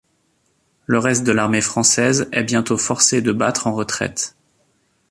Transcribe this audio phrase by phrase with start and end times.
[0.87, 4.35] Le reste de l'armée française est bientôt forcé de battre en retraite.